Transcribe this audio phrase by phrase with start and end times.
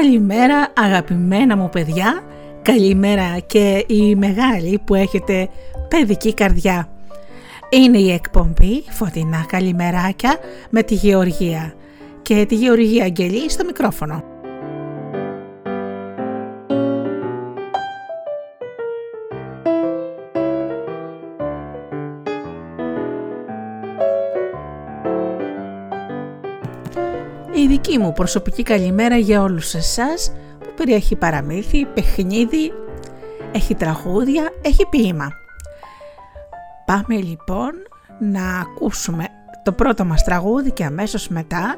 [0.00, 2.22] Καλημέρα αγαπημένα μου παιδιά,
[2.62, 5.48] καλημέρα και οι μεγάλοι που έχετε
[5.88, 6.88] παιδική καρδιά.
[7.70, 10.36] Είναι η εκπομπή Φωτεινά Καλημεράκια
[10.70, 11.74] με τη Γεωργία
[12.22, 14.27] και τη Γεωργία Αγγελή στο μικρόφωνο.
[27.54, 32.72] Η δική μου προσωπική καλημέρα για όλους εσάς που περιέχει παραμύθι, παιχνίδι,
[33.52, 35.28] έχει τραγούδια, έχει ποίημα.
[36.84, 37.70] Πάμε λοιπόν
[38.18, 39.24] να ακούσουμε
[39.62, 41.76] το πρώτο μας τραγούδι και αμέσως μετά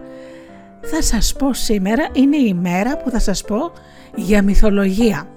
[0.80, 3.72] θα σας πω σήμερα είναι η μέρα που θα σας πω
[4.14, 5.28] για μυθολογία.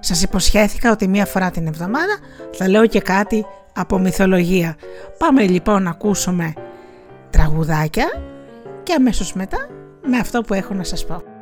[0.00, 2.18] Σας υποσχέθηκα ότι μία φορά την εβδομάδα
[2.52, 4.76] θα λέω και κάτι από μυθολογία.
[5.18, 6.52] Πάμε λοιπόν να ακούσουμε
[7.30, 8.06] τραγουδάκια
[8.88, 9.68] και αμέσως μετά
[10.06, 11.37] με αυτό που έχω να σας πω.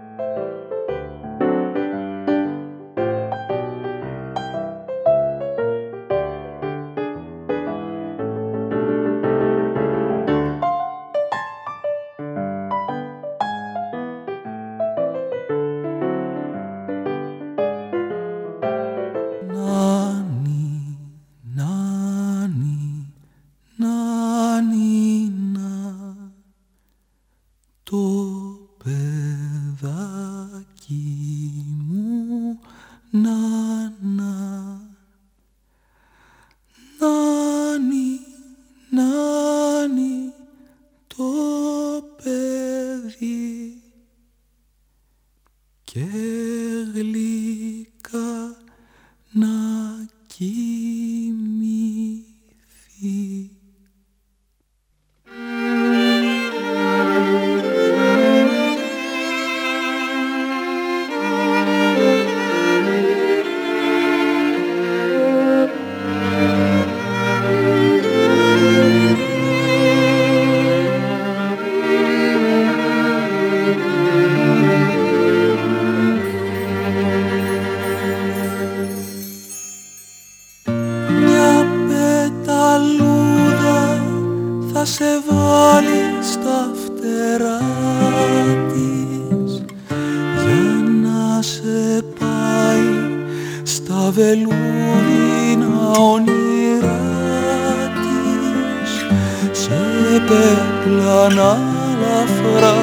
[100.16, 101.58] και πέπλανα
[102.00, 102.76] λαφρά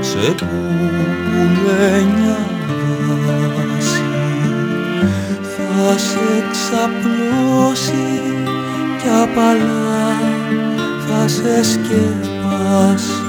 [0.00, 1.58] σε πουπουλένια
[3.56, 4.02] δάση
[5.42, 8.20] θα σε ξαπλώσει
[8.98, 10.10] κι απαλά
[11.08, 13.20] θα σε σκεπάσει.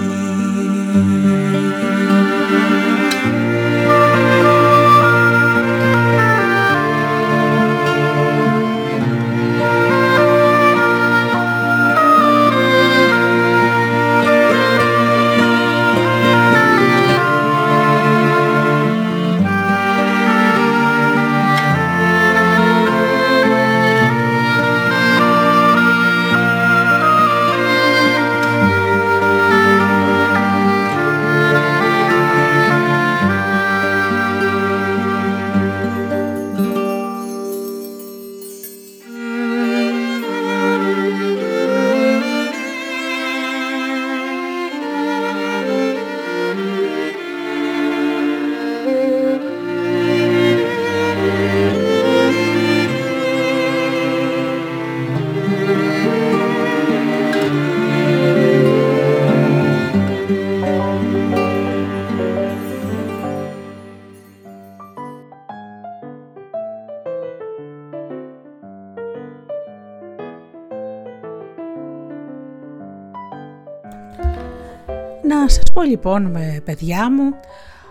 [75.84, 77.34] Λοιπόν με παιδιά μου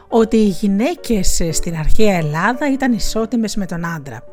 [0.08, 4.24] ότι οι γυναίκες στην αρχαία Ελλάδα ήταν ισότιμες με τον άντρα.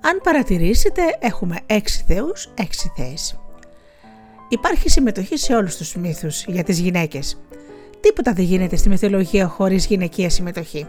[0.00, 3.38] Αν παρατηρήσετε έχουμε έξι θεούς, έξι θέες.
[4.48, 7.38] Υπάρχει συμμετοχή σε όλους τους μύθους για τις γυναίκες.
[8.00, 10.86] Τίποτα δεν γίνεται στη μυθολογία χωρίς γυναικεία συμμετοχή.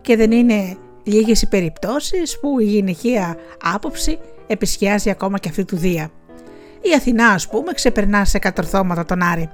[0.00, 5.76] Και δεν είναι λίγες οι περιπτώσεις που η γυναικεία άποψη επισκιάζει ακόμα και αυτή του
[5.76, 6.10] Δία.
[6.80, 9.50] Η Αθηνά ας πούμε ξεπερνά σε κατορθώματα τον Άρη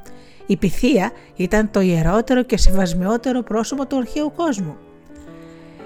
[0.46, 4.76] η Pythia ήταν το ιερότερο και συμβασμιότερο πρόσωπο του αρχαίου κόσμου.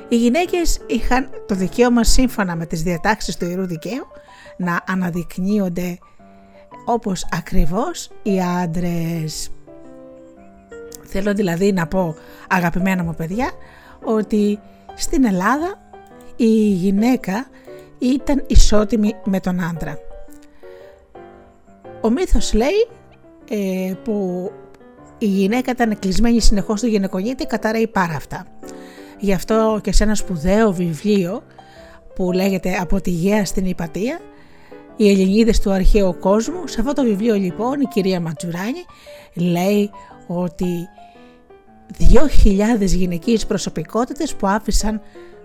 [0.09, 4.07] Οι γυναίκες είχαν το δικαίωμα σύμφωνα με τις διατάξεις του ιερού δικαίου
[4.57, 5.99] να αναδεικνύονται
[6.85, 9.51] όπως ακριβώς οι άντρες.
[11.03, 12.15] Θέλω δηλαδή να πω
[12.49, 13.51] αγαπημένα μου παιδιά
[14.05, 14.59] ότι
[14.95, 15.81] στην Ελλάδα
[16.37, 17.47] η γυναίκα
[17.99, 19.99] ήταν ισότιμη με τον άντρα.
[22.01, 22.89] Ο μύθος λέει
[23.51, 24.51] ε, που
[25.19, 28.47] η γυναίκα ήταν κλεισμένη συνεχώς στο γυναικονίτη καταραίει πάρα αυτά.
[29.19, 31.43] Γι' αυτό και σε ένα σπουδαίο βιβλίο
[32.15, 34.21] που λέγεται «Από τη γέα στην Ιπατία»
[34.97, 38.85] οι Ελληνίδες του αρχαίου κόσμου, σε αυτό το βιβλίο λοιπόν η κυρία Ματζουράνη
[39.35, 39.91] λέει
[40.27, 40.89] ότι
[42.79, 45.01] 2.000 γυναικείες προσωπικότητες που άφησαν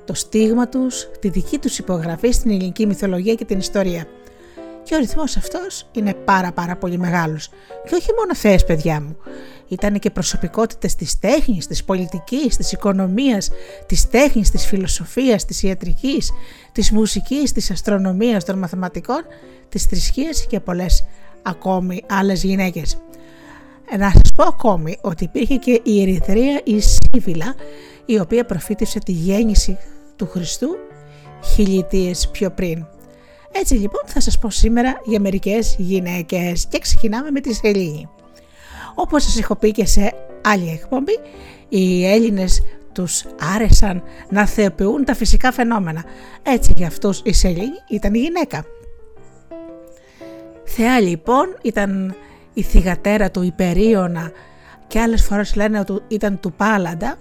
[0.06, 4.08] το στίγμα τους, τη δική τους υπογραφή στην ελληνική μυθολογία και την ιστορία.
[4.86, 7.50] Και ο ρυθμός αυτός είναι πάρα πάρα πολύ μεγάλος.
[7.86, 9.18] Και όχι μόνο θέες παιδιά μου.
[9.68, 13.50] Ήταν και προσωπικότητες της τέχνης, της πολιτικής, της οικονομίας,
[13.86, 16.32] της τέχνης, της φιλοσοφίας, της ιατρικής,
[16.72, 19.22] της μουσικής, της αστρονομίας, των μαθηματικών,
[19.70, 21.06] της θρησκείας και πολλές
[21.42, 22.98] ακόμη άλλες γυναίκες.
[23.98, 27.56] Να σας πω ακόμη ότι υπήρχε και η Ερυθρία η Σύβυλα
[28.06, 29.78] η οποία προφήτευσε τη γέννηση
[30.16, 30.76] του Χριστού
[31.54, 32.86] χιλιετίες πιο πριν.
[33.58, 38.10] Έτσι λοιπόν θα σας πω σήμερα για μερικές γυναίκες και ξεκινάμε με τη Σελήνη.
[38.96, 40.14] Όπως σας έχω πει και σε
[40.44, 41.20] άλλη εκπομπή,
[41.70, 42.62] οι Έλληνες
[42.92, 43.26] τους
[43.56, 46.04] άρεσαν να θεοποιούν τα φυσικά φαινόμενα.
[46.44, 48.66] Έτσι για αυτούς η Σελήνη ήταν η γυναίκα.
[50.64, 52.16] Θεά λοιπόν ήταν
[52.54, 54.32] η θυγατέρα του Υπερίωνα
[54.88, 57.18] και άλλες φορές λένε ότι ήταν του Πάλαντα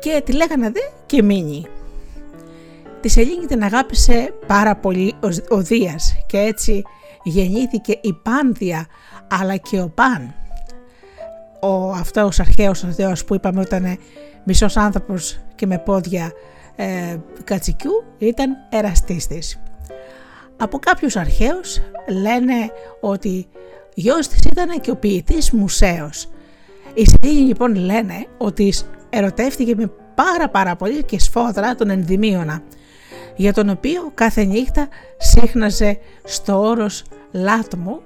[0.00, 1.66] και τη λέγανε δε και Μίνη.
[3.02, 5.14] Της Σελήνη την αγάπησε πάρα πολύ
[5.48, 6.82] ο Δίας και έτσι
[7.22, 8.86] γεννήθηκε η Πάνδια
[9.30, 10.34] αλλά και ο Παν.
[11.60, 13.98] Ο αυτός αρχαίος ο Θεός που είπαμε ότι ήταν
[14.44, 16.32] μισός άνθρωπος και με πόδια
[16.76, 19.60] ε, κατσικιού ήταν εραστής της.
[20.56, 22.70] Από κάποιους αρχαίους λένε
[23.00, 23.46] ότι
[23.94, 26.28] γιος της ήταν και ο ποιητής Μουσαίος.
[26.94, 28.74] Οι Σελήνη λοιπόν λένε ότι
[29.10, 32.62] ερωτεύτηκε με πάρα πάρα πολύ και σφόδρα τον Ενδημίωνα,
[33.36, 38.00] για τον οποίο κάθε νύχτα σύχναζε στο όρος Λάτμου,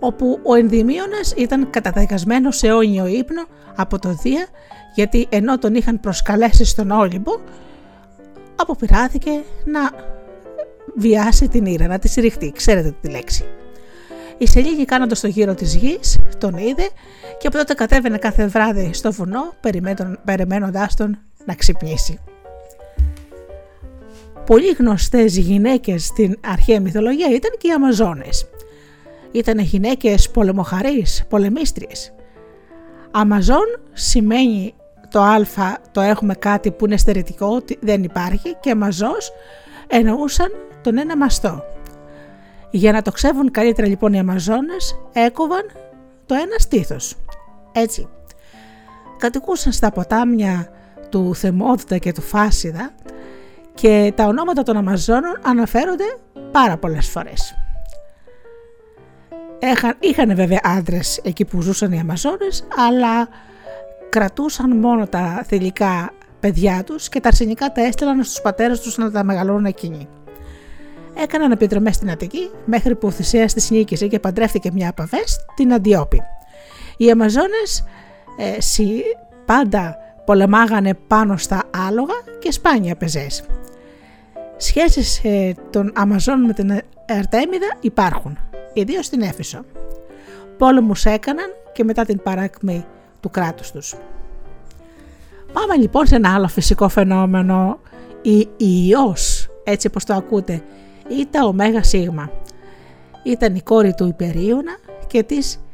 [0.00, 3.44] όπου ο Ενδημίωνας ήταν καταδικασμένος σε αιώνιο ύπνο
[3.76, 4.46] από το Δία,
[4.94, 7.32] γιατί ενώ τον είχαν προσκαλέσει στον Όλυμπο,
[8.56, 9.30] αποπειράθηκε
[9.64, 9.90] να
[10.96, 12.52] βιάσει την ήρα, να τη συρριχτεί.
[12.56, 13.44] Ξέρετε τη λέξη.
[14.38, 16.88] Η Σελήνη κάνοντας το γύρο της γης, τον είδε
[17.38, 19.54] και από τότε κατέβαινε κάθε βράδυ στο βουνό,
[20.24, 22.18] περιμένοντάς τον να ξυπνήσει.
[24.48, 28.48] Πολύ γνωστές γυναίκες στην αρχαία μυθολογία ήταν και οι Αμαζόνες.
[29.32, 32.14] Ήταν γυναίκες πολεμοχαρείς, πολεμίστριες.
[33.10, 34.74] Αμαζόν σημαίνει
[35.10, 35.46] το α
[35.92, 39.32] το έχουμε κάτι που είναι στερετικό, δεν υπάρχει και αμαζός
[39.86, 40.48] εννοούσαν
[40.82, 41.64] τον ένα μαστό.
[42.70, 45.62] Για να το ξέβουν καλύτερα λοιπόν οι Αμαζόνες έκοβαν
[46.26, 47.14] το ένα στήθος.
[47.72, 48.08] Έτσι.
[49.18, 50.68] Κατοικούσαν στα ποτάμια
[51.08, 52.94] του Θεμόδητα και του Φάσιδα
[53.80, 56.04] και τα ονόματα των Αμαζόνων αναφέρονται
[56.52, 57.54] πάρα πολλές φορές.
[59.58, 63.28] Έχαν, είχαν βέβαια άντρες εκεί που ζούσαν οι Αμαζόνες, αλλά
[64.08, 69.10] κρατούσαν μόνο τα θηλυκά παιδιά τους και τα αρσενικά τα έστελαν στους πατέρες τους να
[69.10, 70.08] τα μεγαλώνουν εκείνοι
[71.22, 75.08] έκαναν επιδρομές στην Αττική μέχρι που ο Θησέας της νίκησε και παντρεύτηκε μια από
[75.54, 76.22] την Αντιόπη.
[76.96, 77.84] Οι Αμαζόνες
[78.38, 78.58] ε,
[79.44, 79.96] πάντα
[80.28, 83.44] πολεμάγανε πάνω στα άλογα και σπάνια πεζές.
[84.56, 86.70] Σχέσεις ε, των Αμαζόνων με την
[87.08, 88.38] Αρτέμιδα υπάρχουν,
[88.72, 89.64] ιδίως στην Έφησο.
[90.58, 92.84] Πόλεμους έκαναν και μετά την παράκμη
[93.20, 93.94] του κράτους τους.
[95.52, 97.78] Πάμε λοιπόν σε ένα άλλο φυσικό φαινόμενο,
[98.22, 100.62] η Υιός, έτσι όπως το ακούτε,
[101.08, 102.30] ή τα ωμέγα σίγμα.
[103.22, 105.64] Ήταν η κόρη του Υπερίωνα και της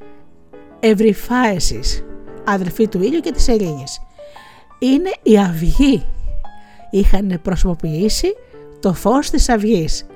[0.80, 2.04] Ευρυφάεσης,
[2.44, 4.03] αδελφή του ήλιου και της Ελλήνης.
[4.84, 6.06] Είναι η αυγή.
[6.90, 8.34] Είχαν προσωποποιήσει
[8.80, 10.06] το φως της αυγής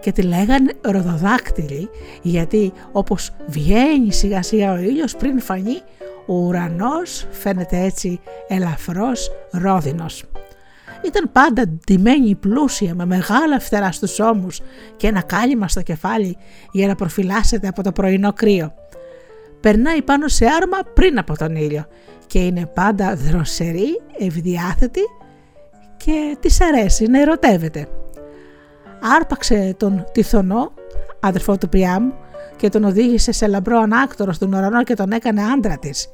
[0.00, 1.88] και τη λέγανε ροδοδάκτυλη
[2.22, 5.80] γιατί όπως βγαίνει σιγά σιγά ο ήλιος πριν φανεί
[6.26, 10.24] ο ουρανός φαίνεται έτσι ελαφρός ρόδινος.
[11.04, 14.60] Ήταν πάντα ντυμένη πλούσια με μεγάλα φτερά στους ώμους
[14.96, 16.36] και ένα κάλυμα στο κεφάλι
[16.72, 18.74] για να προφυλάσσεται από το πρωινό κρύο.
[19.60, 21.86] Περνάει πάνω σε άρμα πριν από τον ήλιο
[22.26, 25.00] και είναι πάντα δροσερή, ευδιάθετη
[25.96, 27.88] και της αρέσει να ερωτεύεται.
[29.16, 30.72] Άρπαξε τον Τιθονό,
[31.20, 32.10] αδερφό του Πιάμ,
[32.56, 36.08] και τον οδήγησε σε λαμπρό ανάκτορο στον ουρανό και τον έκανε άντρα της.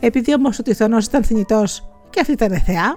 [0.00, 2.96] Επειδή όμως ο Τιθονός ήταν θνητός και αυτή ήταν θεά,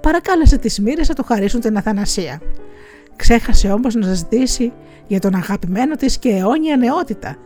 [0.00, 2.40] παρακάλεσε τις μοίρες να του χαρίσουν την αθανασία.
[3.16, 4.72] Ξέχασε όμως να ζητήσει
[5.06, 7.36] για τον αγαπημένο της και αιώνια νεότητα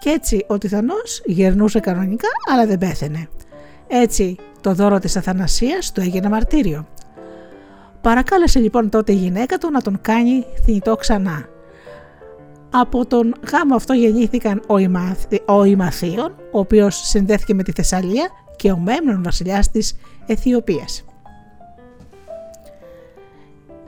[0.00, 3.28] Κι έτσι ο Τιθανός γερνούσε κανονικά αλλά δεν πέθαινε.
[3.86, 6.86] Έτσι το δώρο της Αθανασίας του έγινε μαρτύριο.
[8.00, 11.48] Παρακάλεσε λοιπόν τότε η γυναίκα του να τον κάνει θνητό ξανά.
[12.70, 18.28] Από τον γάμο αυτό γεννήθηκαν ο, Ημαθ, ο Ημαθίων, ο οποίος συνδέθηκε με τη Θεσσαλία
[18.56, 21.04] και ο Μέμνων βασιλιάς της Αιθιοπίας.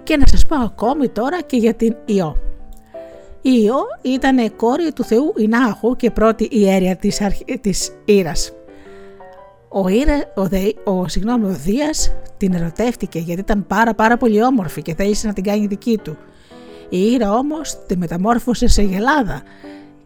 [0.03, 2.37] Και να σας πω ακόμη τώρα και για την Ιώ.
[3.43, 7.39] Η Ιώ ήταν κόρη του θεού Ινάχου και πρώτη ιέρια της, αρχ...
[7.61, 8.53] της Ήρας.
[9.79, 14.45] Ο, Ήρα, ο, Δε, ο, συγγνώμη, ο Δίας την ερωτεύτηκε γιατί ήταν πάρα πάρα πολύ
[14.45, 16.17] όμορφη και θέλησε να την κάνει δική του.
[16.89, 19.43] Η Ήρα όμως τη μεταμόρφωσε σε γελάδα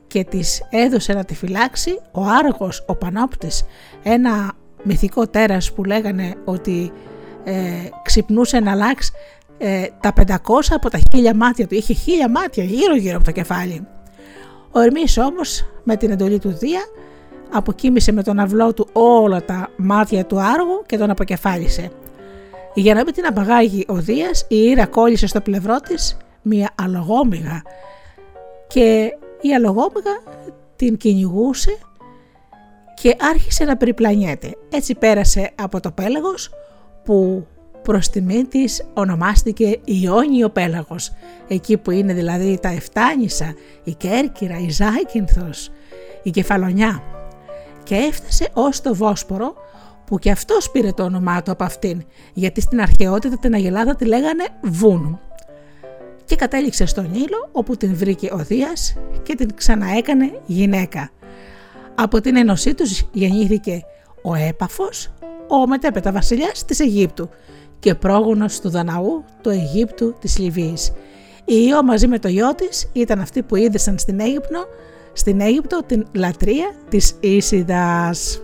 [0.07, 3.63] και της έδωσε να τη φυλάξει ο Άργος, ο Πανόπτης,
[4.03, 6.93] ένα μυθικό τέρας που λέγανε ότι
[7.45, 7.55] ε,
[8.03, 9.13] ξυπνούσε να αλλάξει
[9.59, 10.25] ε, τα 500
[10.71, 11.75] από τα χίλια μάτια του.
[11.75, 13.87] Είχε χίλια μάτια γύρω γύρω από το κεφάλι.
[14.71, 16.83] Ο Ερμής όμως με την εντολή του Δία
[17.53, 21.91] αποκοίμησε με τον αυλό του όλα τα μάτια του άργου και τον αποκεφάλισε.
[22.75, 27.63] Για να μην την απαγάγει ο Δίας, η Ήρα κόλλησε στο πλευρό της μία αλογόμηγα
[28.67, 30.23] και η αλογόμηγα
[30.77, 31.79] την κυνηγούσε
[32.95, 34.57] και άρχισε να περιπλανιέται.
[34.73, 36.51] Έτσι πέρασε από το πέλαγος
[37.05, 37.47] που
[37.83, 41.13] προς τιμή της ονομάστηκε Ιόνιο Πέλαγος,
[41.49, 43.55] εκεί που είναι δηλαδή τα Εφτάνησα,
[43.85, 45.71] η Κέρκυρα, η Ζάκυνθος,
[46.23, 47.03] η Κεφαλονιά
[47.91, 49.55] και έφτασε ως το Βόσπορο
[50.07, 54.05] που και αυτός πήρε το όνομά του από αυτήν, γιατί στην αρχαιότητα την Αγελάδα τη
[54.05, 55.21] λέγανε Βούνου.
[56.25, 61.11] Και κατέληξε στον Ήλο όπου την βρήκε ο Δίας και την ξαναέκανε γυναίκα.
[61.95, 63.83] Από την ένωσή τους γεννήθηκε
[64.23, 65.11] ο Έπαφος,
[65.49, 67.29] ο μετέπειτα βασιλιάς της Αιγύπτου
[67.79, 70.93] και πρόγονος του Δαναού, του Αιγύπτου, της Λιβύης.
[71.45, 74.67] Η Ιώ μαζί με το γιο της ήταν αυτοί που είδησαν στην Αίγυπτο,
[75.13, 78.43] στην Αίγυπτο την λατρεία της Ίσιδας.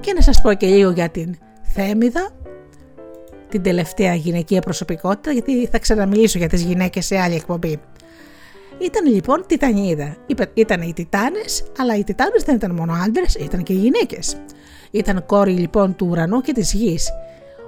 [0.00, 2.30] Και να σας πω και λίγο για την Θέμιδα,
[3.48, 7.80] την τελευταία γυναικεία προσωπικότητα, γιατί θα ξαναμιλήσω για τις γυναίκες σε άλλη εκπομπή.
[8.78, 10.16] Ήταν λοιπόν Τιτανίδα.
[10.54, 14.36] Ήταν οι Τιτάνες, αλλά οι Τιτάνες δεν ήταν μόνο άντρες, ήταν και γυναίκες.
[14.90, 17.08] Ήταν κόρη λοιπόν του ουρανού και της γης,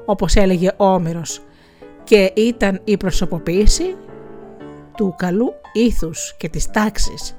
[0.05, 1.43] όπως έλεγε ο Όμηρος,
[2.05, 3.97] και ήταν η προσωποποίηση
[4.97, 7.37] του καλού ήθους και της τάξης.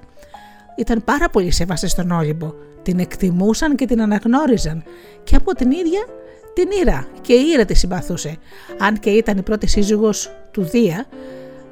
[0.78, 4.84] Ήταν πάρα πολύ σεβαστή στον Όλυμπο, την εκτιμούσαν και την αναγνώριζαν
[5.24, 6.06] και από την ίδια
[6.54, 8.38] την Ήρα και η Ήρα τη συμπαθούσε,
[8.80, 11.06] αν και ήταν η πρώτη σύζυγος του Δία,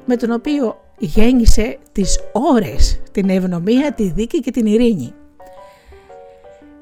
[0.04, 5.12] με τον οποίο γέννησε τις ώρες, την ευνομία, τη δίκη και την ειρήνη.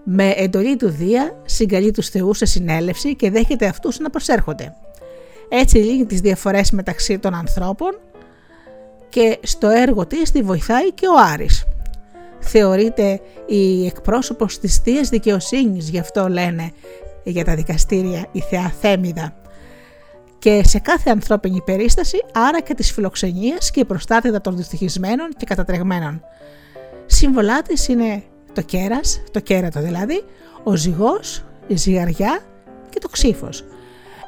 [0.05, 4.75] Με εντολή του Δία συγκαλεί τους θεούς σε συνέλευση και δέχεται αυτούς να προσέρχονται.
[5.49, 7.99] Έτσι λύνει τις διαφορές μεταξύ των ανθρώπων
[9.09, 11.65] και στο έργο της τη βοηθάει και ο Άρης.
[12.41, 16.73] Θεωρείται η εκπρόσωπος της θείας δικαιοσύνης, γι' αυτό λένε
[17.25, 19.42] για τα δικαστήρια η Θεά Θέμιδα
[20.43, 26.25] και σε κάθε ανθρώπινη περίσταση άρα και της φιλοξενίας και προστάτητα των δυστυχισμένων και κατατρεγμένων.
[27.07, 28.23] Σύμβολά της είναι
[28.53, 30.25] το κέρας, το κέρατο δηλαδή,
[30.63, 32.41] ο ζυγός, η ζυγαριά
[32.89, 33.65] και το ξύφος.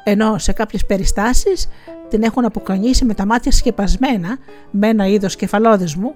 [0.03, 1.67] Ενώ σε κάποιες περιστάσεις
[2.09, 4.37] την έχουν αποκανίσει με τα μάτια σκεπασμένα
[4.71, 6.15] με ένα είδος κεφαλόδισμου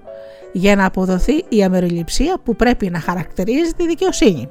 [0.52, 4.48] για να αποδοθεί η αμεροληψία που πρέπει να χαρακτηρίζει τη δικαιοσύνη.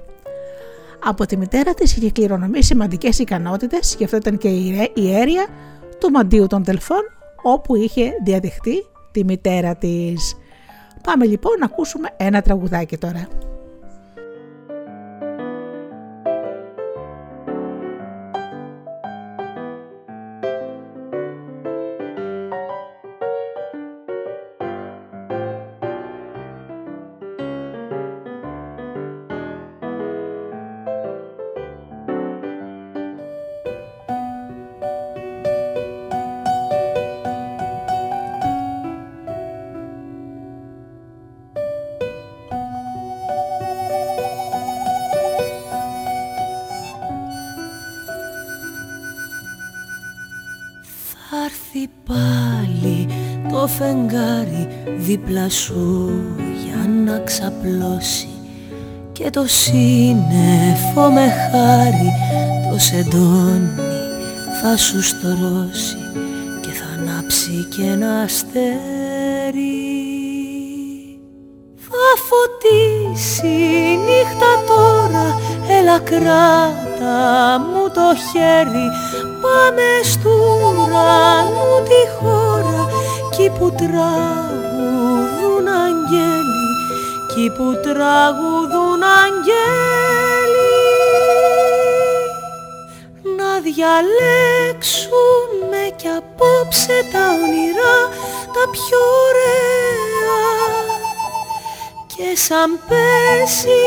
[1.04, 4.48] Από τη μητέρα της είχε κληρονομήσει σημαντικές ικανότητες, γι' αυτό ήταν και
[4.94, 5.48] η αίρια
[6.00, 7.02] του μαντίου των Δελφών,
[7.42, 10.36] όπου είχε διαδεχτεί τη μητέρα της.
[11.04, 13.28] Πάμε λοιπόν να ακούσουμε ένα τραγουδάκι τώρα.
[54.98, 56.12] Δίπλα σου
[56.66, 58.28] για να ξαπλώσει
[59.12, 62.12] και το σύννεφο με χάρη.
[62.72, 63.70] Το σεντόνι
[64.62, 65.98] θα σου στρώσει
[66.62, 68.70] και θα ανάψει και ένα αστέρι.
[71.76, 75.00] Θα φωτίσει η νύχτα το
[75.80, 78.90] Έλα κράτα μου το χέρι
[79.50, 82.82] Πάμε στου ουρανού τη χώρα
[83.36, 86.68] Κι που τραγουδούν αγγέλοι
[87.34, 90.78] Κι που τραγουδούν αγγέλοι.
[93.38, 95.02] Να διαλέξουμε
[95.96, 97.98] κι απόψε τα όνειρά
[98.56, 100.40] τα πιο ωραία.
[102.08, 103.82] Και σαν πέσει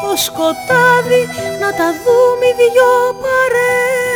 [0.00, 1.22] το σκοτάδι
[1.60, 2.92] να τα δούμε δυο
[3.22, 4.15] παρέα.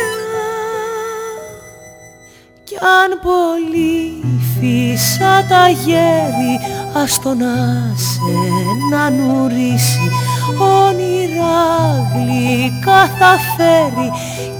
[2.81, 4.23] αν πολύ
[4.53, 6.59] φύσα τα γέρι
[6.93, 8.37] ας το να σε
[8.91, 10.09] να νουρίσει.
[10.59, 11.61] Όνειρα
[12.13, 14.11] γλυκά θα φέρει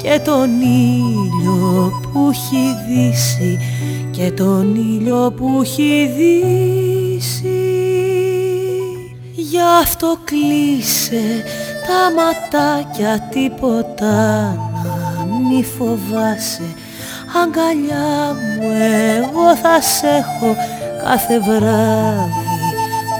[0.01, 3.58] και τον ήλιο που έχει δύσει.
[4.12, 7.50] Και τον ήλιο που έχει δύσει.
[9.34, 11.44] Γι' αυτό κλείσε
[11.88, 14.56] τα ματάκια τίποτα
[15.25, 16.75] να μη φοβάσαι
[17.34, 18.70] Αγκαλιά μου
[19.18, 20.56] εγώ θα σε έχω
[21.04, 22.52] κάθε βράδυ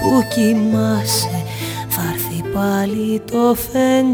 [0.00, 1.44] που κοιμάσαι.
[1.88, 4.12] Θα έρθει πάλι το φεγγάρι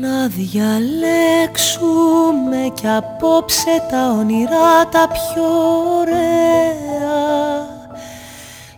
[0.00, 0.70] να διαλέξουμε
[2.74, 5.44] κι απόψε τα όνειρά τα πιο
[6.00, 6.40] ωραία.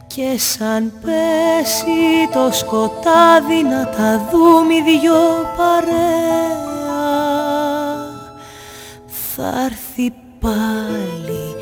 [0.07, 5.23] Και σαν πέσει το σκοτάδι να τα δούμε δυο
[5.57, 6.74] παρέα
[9.37, 11.55] θα έρθει πάλι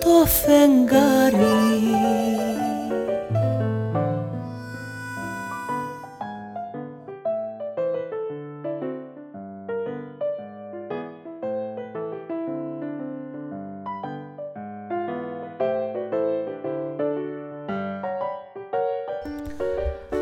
[0.00, 1.96] το φεγγάρι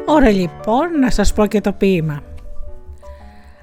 [0.07, 2.23] Ωραία λοιπόν να σας πω και το ποίημα.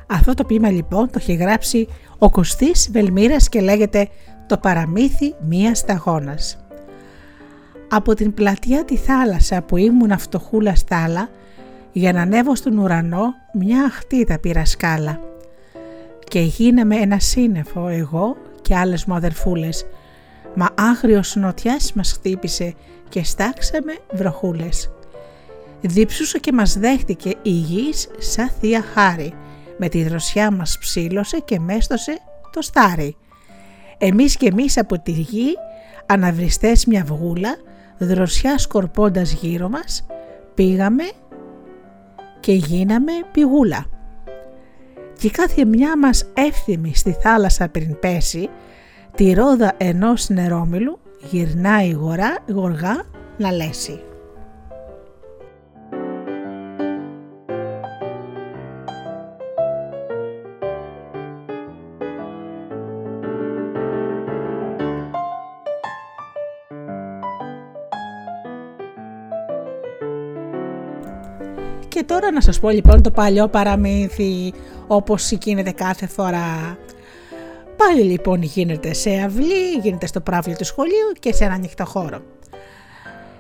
[0.07, 1.87] Αυτό το ποίημα λοιπόν το έχει γράψει
[2.23, 4.09] ο Κωστής Βελμύρας και λέγεται
[4.47, 6.65] «Το παραμύθι μίας σταγόνας».
[7.89, 11.29] Από την πλατεία τη θάλασσα που ήμουν φτωχούλα στάλα,
[11.91, 15.19] για να ανέβω στον ουρανό μια αχτίδα πήρα σκάλα.
[16.27, 19.85] Και γίναμε ένα σύννεφο εγώ και άλλες μου αδερφούλες,
[20.55, 22.73] μα άγριος νοτιάς μας χτύπησε
[23.09, 24.91] και στάξαμε βροχούλες
[25.81, 29.33] δίψουσε και μας δέχτηκε η γης σαν θεία χάρη.
[29.83, 32.17] Με τη δροσιά μας ψήλωσε και μέστοσε
[32.51, 33.15] το στάρι.
[33.97, 35.57] Εμείς και εμείς από τη γη,
[36.05, 37.55] αναβριστές μια βγούλα,
[37.97, 40.05] δροσιά σκορπώντας γύρω μας,
[40.53, 41.03] πήγαμε
[42.39, 43.85] και γίναμε πηγούλα.
[45.19, 48.49] Και κάθε μια μας εύθυμη στη θάλασσα πριν πέσει,
[49.15, 50.99] τη ρόδα ενός νερόμιλου
[51.31, 53.03] γυρνάει γορά, γοργά
[53.37, 53.99] να λέσει.
[71.91, 74.53] Και τώρα να σας πω λοιπόν το παλιό παραμύθι
[74.87, 76.77] όπως γίνεται κάθε φορά.
[77.77, 82.21] Πάλι λοιπόν γίνεται σε αυλή, γίνεται στο πράβλιο του σχολείου και σε ένα ανοιχτό χώρο.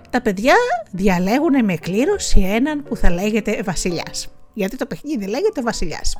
[0.09, 0.53] Τα παιδιά
[0.91, 4.27] διαλέγουν με κλήρωση έναν που θα λέγεται βασιλιάς.
[4.53, 6.15] Γιατί το παιχνίδι λέγεται βασιλιάς.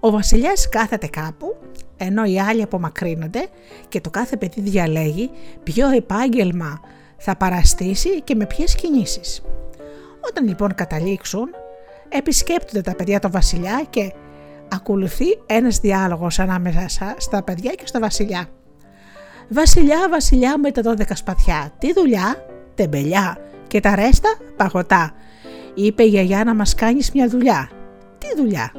[0.00, 1.56] Ο βασιλιάς κάθεται κάπου,
[1.96, 3.48] ενώ οι άλλοι απομακρύνονται
[3.88, 5.30] και το κάθε παιδί διαλέγει
[5.62, 6.80] ποιο επάγγελμα
[7.16, 9.42] θα παραστήσει και με ποιες κινήσεις.
[10.28, 11.48] Όταν λοιπόν καταλήξουν,
[12.08, 14.12] επισκέπτονται τα παιδιά τον βασιλιά και
[14.68, 18.46] ακολουθεί ένας διάλογος ανάμεσα στα παιδιά και στο βασιλιά.
[19.48, 25.12] Βασιλιά, βασιλιά με τα δώδεκα σπαθιά, τι δουλειά, τεμπελιά και τα ρέστα; Παγωτά.
[25.74, 27.70] Είπε η γιαγιά να μας κάνεις μια δουλειά.
[28.18, 28.72] Τι δουλειά;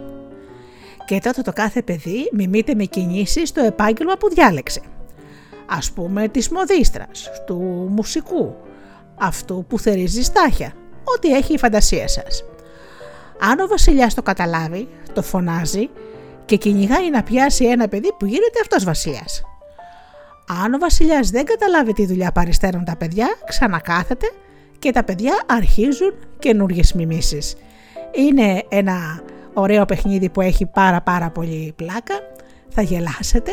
[1.06, 4.82] Και τότε το κάθε παιδί μιμείται με κινήσεις το επάγγελμα που διάλεξε.
[5.66, 8.56] Ας πούμε της μοδίστρας, του μουσικού,
[9.16, 10.74] αυτού που θερίζει στάχια,
[11.16, 12.44] ό,τι έχει η φαντασία σας.
[13.40, 15.90] Αν ο βασιλιάς το καταλάβει, το φωνάζει
[16.46, 19.44] και κυνηγάει να πιάσει ένα παιδί που γίνεται αυτός βασιλιάς.
[20.64, 24.32] Αν ο βασιλιάς δεν καταλάβει τι δουλειά παριστέρουν τα παιδιά, ξανακάθεται
[24.80, 27.56] και τα παιδιά αρχίζουν καινούριε μιμήσεις.
[28.12, 29.22] Είναι ένα
[29.54, 32.16] ωραίο παιχνίδι που έχει πάρα πάρα πολύ πλάκα.
[32.70, 33.52] Θα γελάσετε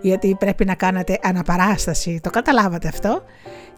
[0.00, 3.22] γιατί πρέπει να κάνετε αναπαράσταση, το καταλάβατε αυτό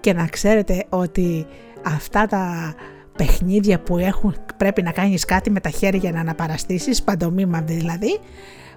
[0.00, 1.46] και να ξέρετε ότι
[1.82, 2.74] αυτά τα
[3.16, 8.20] παιχνίδια που έχουν, πρέπει να κάνεις κάτι με τα χέρια να αναπαραστήσεις, παντομήμα δηλαδή,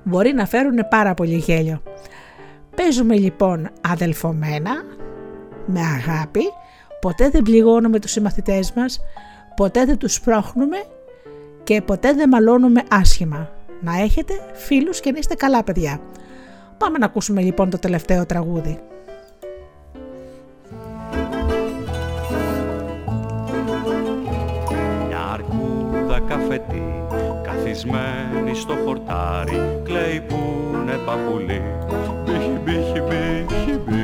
[0.03, 1.81] μπορεί να φέρουν πάρα πολύ γέλιο.
[2.75, 4.71] Παίζουμε λοιπόν αδελφομένα,
[5.65, 6.41] με αγάπη,
[7.01, 8.99] ποτέ δεν πληγώνουμε τους συμμαθητές μας,
[9.55, 10.77] Ποτέ δεν τους σπρώχνουμε
[11.63, 13.49] και ποτέ δεν μαλώνουμε άσχημα.
[13.81, 15.99] Να έχετε φίλους και να είστε καλά παιδιά.
[16.77, 18.79] Πάμε να ακούσουμε λοιπόν το τελευταίο τραγούδι.
[27.85, 30.35] Καθισμένη στο χορτάρι κλαίει που
[30.73, 31.61] είναι παπουλή
[32.25, 34.03] μπίχι μπίχι μπίχι μπί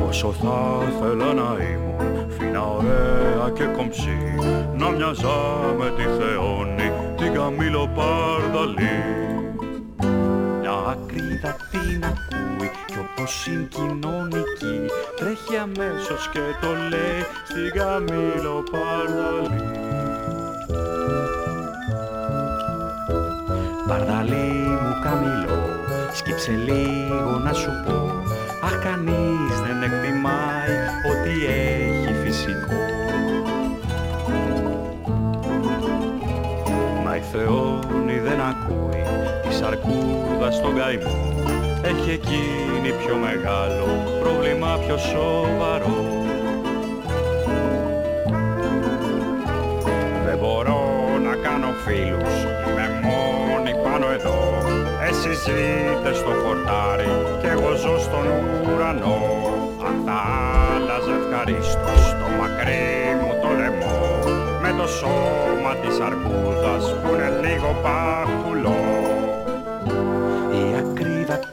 [0.00, 4.18] Πόσο θα ήθελα να ήμουν φίνα ωραία και κομψή
[4.76, 5.38] να μοιάζα
[5.78, 9.35] με τη Θεόνη την Καμήλο Παρδαλή
[10.86, 14.76] Μια ακρίδα την ακούει κι όπως είναι κοινωνική
[15.16, 19.62] τρέχει αμέσως και το λέει στην Καμήλο Παρδαλή.
[23.88, 25.62] Παρδαλή μου Καμήλο
[26.12, 28.22] σκύψε λίγο να σου πω.
[28.64, 30.76] Αχ κανείς δεν εκτιμάει
[31.10, 32.80] ότι έχει φυσικό.
[37.04, 37.65] Μα η Θεόνη δεν ακούει
[39.66, 41.34] τη σαρκούδα στον καημό.
[41.82, 43.86] Έχει εκείνη πιο μεγάλο
[44.20, 46.24] πρόβλημα πιο σοβαρό.
[50.26, 50.80] Δεν μπορώ
[51.26, 52.34] να κάνω φίλους,
[52.66, 54.38] είμαι μόνη πάνω εδώ.
[55.08, 58.26] Εσείς ζείτε στο χορτάρι και εγώ ζω στον
[58.74, 59.20] ουρανό.
[59.86, 60.18] Αν θα
[60.74, 62.88] άλλαζε ευχαρίστως το μακρύ
[63.20, 63.98] μου το λαιμό
[64.62, 68.75] Με το σώμα της αρκούδας που είναι λίγο παχουλό η ακρίδα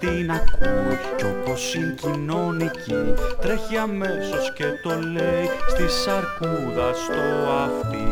[0.04, 7.24] την ακούει κι όπως είναι κοινωνική Τρέχει αμέσως και το λέει στη σαρκούδα στο
[7.66, 8.08] αυτί.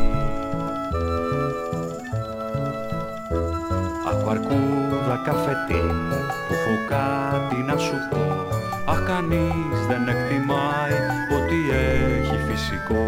[4.08, 5.84] Αχ αρκούδα καφετή
[6.48, 8.46] που έχω κάτι να σου πω.
[8.92, 10.98] Αχ κανείς δεν εκτιμάει
[11.36, 13.06] ότι έχει φυσικό.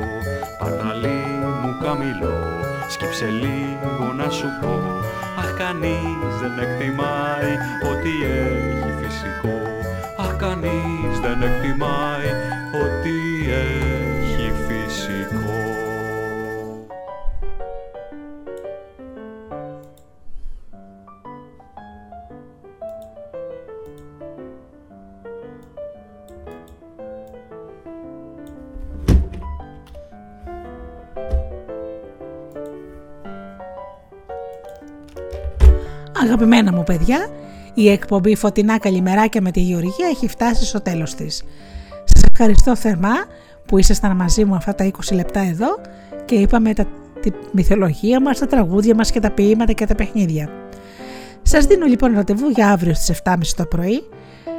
[0.59, 1.23] Παρταλί
[1.62, 4.81] μου καμιλό σκύψε λίγο να σου πω
[5.55, 7.53] Αχ κανείς δεν εκτιμάει
[7.93, 9.62] ότι έχει φυσικό
[10.17, 11.04] Αχ κανείς
[36.85, 37.29] παιδιά,
[37.75, 41.44] η εκπομπή Φωτεινά Καλημεράκια με τη Γεωργία έχει φτάσει στο τέλος της.
[42.05, 43.14] Σας ευχαριστώ θερμά
[43.66, 45.66] που ήσασταν μαζί μου αυτά τα 20 λεπτά εδώ
[46.25, 46.87] και είπαμε τα,
[47.20, 50.49] τη μυθολογία μας, τα τραγούδια μας και τα ποίηματα και τα παιχνίδια.
[51.42, 54.03] Σας δίνω λοιπόν ραντεβού για αύριο στις 7.30 το πρωί.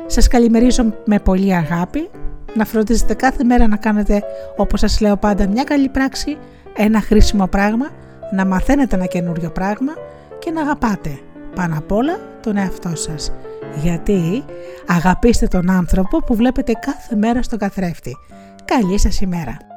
[0.05, 2.09] Σας καλημερίζω με πολύ αγάπη.
[2.53, 4.23] Να φροντίζετε κάθε μέρα να κάνετε
[4.55, 6.37] όπως σας λέω πάντα μια καλή πράξη,
[6.75, 7.89] ένα χρήσιμο πράγμα,
[8.31, 9.93] να μαθαίνετε ένα καινούριο πράγμα
[10.39, 11.19] και να αγαπάτε
[11.55, 13.31] πάνω απ' όλα τον εαυτό σας.
[13.81, 14.43] Γιατί
[14.87, 18.17] αγαπήστε τον άνθρωπο που βλέπετε κάθε μέρα στον καθρέφτη.
[18.65, 19.74] Καλή σας ημέρα!